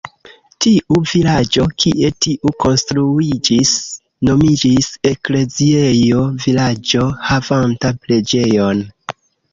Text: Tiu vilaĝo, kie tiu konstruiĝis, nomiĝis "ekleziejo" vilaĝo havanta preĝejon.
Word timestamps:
Tiu 0.65 0.95
vilaĝo, 1.09 1.65
kie 1.83 2.09
tiu 2.25 2.53
konstruiĝis, 2.65 3.75
nomiĝis 4.29 4.89
"ekleziejo" 5.11 6.25
vilaĝo 6.47 7.07
havanta 7.29 7.93
preĝejon. 8.07 8.83